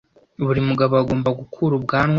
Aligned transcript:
buri 0.45 0.61
mugabo 0.69 0.93
agomba 1.01 1.29
Gukura 1.39 1.73
ubwanwa 1.79 2.09